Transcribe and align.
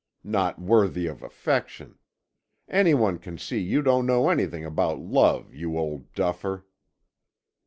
Not 0.23 0.59
worthy 0.59 1.05
of 1.05 1.21
affection! 1.21 1.99
Anyone 2.67 3.19
can 3.19 3.37
see 3.37 3.59
you 3.59 3.83
don't 3.83 4.07
know 4.07 4.29
anything 4.29 4.65
about 4.65 4.97
love, 4.97 5.53
you 5.53 5.77
old 5.77 6.11
duffer." 6.15 6.65